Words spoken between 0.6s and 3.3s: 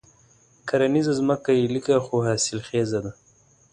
کرنيزه ځمکه یې لږه خو حاصل خېزه ده.